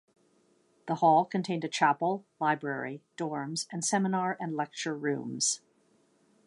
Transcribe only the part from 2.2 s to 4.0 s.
library, dorms, and